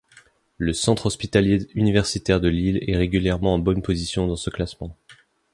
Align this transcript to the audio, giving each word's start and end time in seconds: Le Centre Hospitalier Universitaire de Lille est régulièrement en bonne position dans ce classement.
Le 0.57 0.73
Centre 0.73 1.05
Hospitalier 1.05 1.67
Universitaire 1.75 2.41
de 2.41 2.47
Lille 2.47 2.83
est 2.87 2.97
régulièrement 2.97 3.53
en 3.53 3.59
bonne 3.59 3.83
position 3.83 4.25
dans 4.25 4.35
ce 4.35 4.49
classement. 4.49 4.97